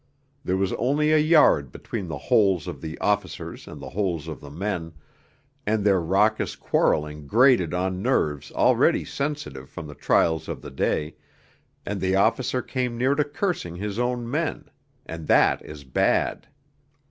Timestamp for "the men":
4.41-4.93